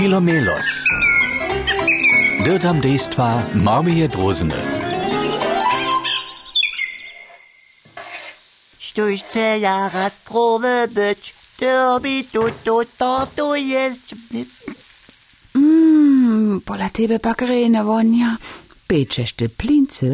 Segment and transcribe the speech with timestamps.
[0.00, 0.68] Philomelos.
[2.44, 4.56] Dirtam dejstva Marmije Drozene.
[8.78, 14.14] Sztuczceja rastrowy być, derby tu tu to tu jest.
[15.54, 18.36] Mmm, pola tebe bakarena, Wonja.
[18.88, 20.06] Beczesz ty plince?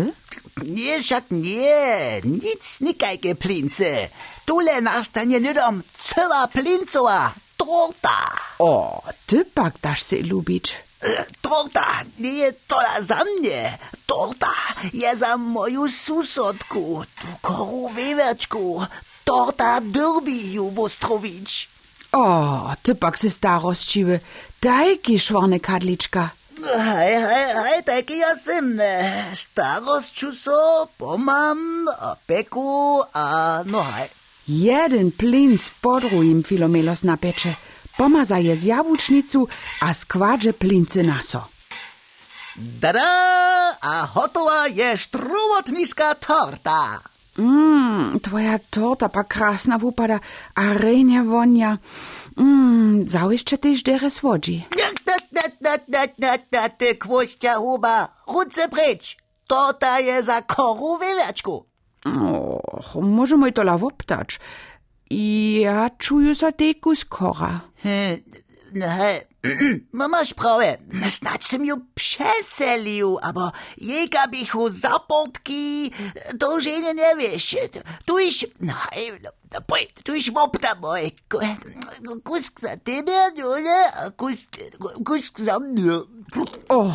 [0.65, 4.09] Nie, szak nie, nic nikaj plince.
[4.45, 7.46] Tule nas tanie nidom, cywa plincoa.
[7.67, 8.19] torta.
[8.59, 10.73] O, ty pak daš se ljubič.
[11.41, 13.79] Torta nije tola za mnje.
[14.07, 14.55] Torta
[14.93, 18.85] je za moju susodku, tukoru vevečku.
[19.25, 21.69] Torta drbi ju Vostrović.
[22.13, 22.27] O,
[22.83, 24.21] ty pak si starostčive.
[24.61, 26.29] Tajki švane kadlička.
[26.57, 28.79] Hej, hej, hej, taki jaz sem.
[29.35, 31.59] Starost čuso, pomam,
[32.27, 34.09] peku, a no hej.
[34.49, 37.55] Jeden plin z podrujim Filomelos napiecze.
[37.97, 39.49] Pomaza je z jabłcznicu,
[39.81, 41.49] a składże plincy naso.
[42.57, 47.01] Dada, a hotowa je sztrumotniska torta.
[47.39, 50.21] Mmm, twoja torta pa krasna wupada,
[50.55, 51.79] a rejnie wonia.
[52.37, 54.11] Mmm, załyszcze tyś dere
[56.53, 59.17] na, ty kwościa huba, ruce precz.
[59.47, 61.67] Torta je za koru wiewiaczku.
[62.77, 64.39] Och, może mój to lawoptacz.
[65.61, 67.61] Ja czuję za deku z kora.
[67.77, 68.19] He,
[68.75, 69.21] No hej,
[69.93, 70.77] no masz prawę,
[71.11, 75.91] snad jsem ju przeselił, aber jaka bych u zapotki,
[76.39, 77.57] to już nie, nie wiesz,
[78.05, 78.75] tu już, no
[79.23, 81.13] no, no poj, tu już mopta moj,
[82.25, 83.13] kusk za tebe,
[83.63, 84.57] nie, a kusk,
[85.05, 85.93] kusk za mnie.
[86.69, 86.95] Och,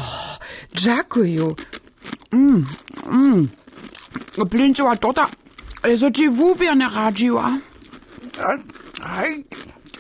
[0.76, 1.56] dziękuję.
[2.32, 2.66] Mm,
[3.06, 3.50] mm.
[4.50, 5.30] Plincowa torta,
[5.84, 7.58] Also die Wubirne radio, a?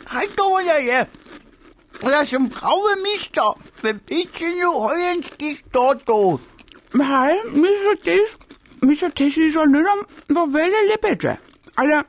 [0.05, 1.05] Hajto olja je.
[2.03, 3.55] Ja sam prave misto.
[3.83, 6.39] V pičenju hojenskih totov.
[6.93, 8.37] Hej, mi so tež,
[8.81, 11.37] mi so tež izolnirom do vele lepeče.
[11.75, 12.03] Ale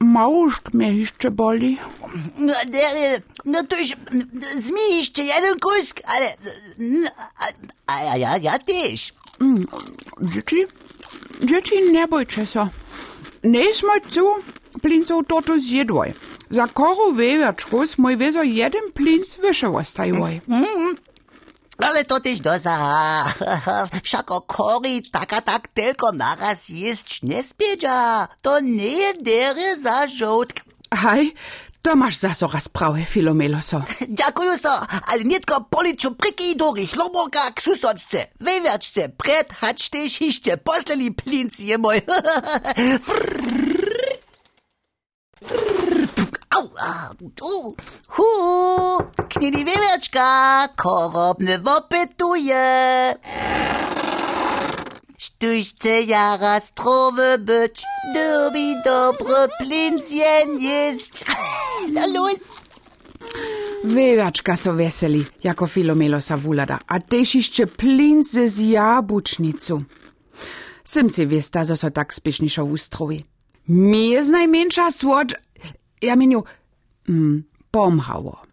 [0.00, 1.78] małżt mnie jeszcze boli.
[2.38, 2.54] No,
[3.44, 3.88] no to już
[4.56, 6.34] zmień jeszcze jeden kusk, ale...
[7.86, 9.12] A, a, a ja, ja też.
[9.40, 9.64] Mm,
[10.22, 10.66] dzieci?
[11.42, 12.68] Dzieci, nie bójcie się.
[13.44, 14.26] Nie smoj cu,
[14.82, 16.14] plincą tortu zjedłoj.
[16.50, 20.40] Za koru wiewiaczku smoj wiezo jeden plinc wyższe ostajoj.
[21.78, 22.76] Ale to też doza.
[24.04, 28.28] Wszako kori taka tak tylko naraz jeść nie spiedza.
[28.42, 30.60] To nie dere za żołtk.
[30.94, 31.34] Hej,
[31.84, 33.82] to masz zaso raz prawe, Filomeloso.
[34.08, 38.26] Dziękuję so, ale nie tylko policzu pryki do chlomoka k susodce.
[38.40, 42.02] Wywiaczce, pred hać też jeszcze poslali plinc je moj.
[46.50, 46.70] Au,
[48.08, 48.24] hu,
[49.28, 53.14] knili wywiaczka, korobny wopytuje.
[55.18, 57.82] Sztućce jara strowy być,
[58.14, 60.58] dobi dobre plincjen.
[61.92, 62.40] da los?
[63.84, 69.80] Vevačka so veseli, jako Filomelo Savulada, a tešišče plince z jabučnicu.
[70.84, 73.22] Sem si vesta, da so tak spišnišo ustrovi.
[73.66, 75.34] Mi je z najmanjša svoč,
[76.00, 76.42] ja menju,
[77.08, 78.43] mm, pomhavo.